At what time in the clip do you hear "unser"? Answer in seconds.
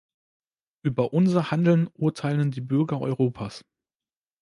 1.13-1.51